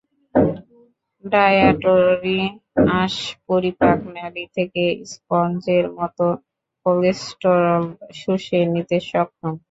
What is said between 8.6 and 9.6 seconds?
নিতে সক্ষম।